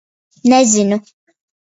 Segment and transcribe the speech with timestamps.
[0.49, 0.97] Nezinu.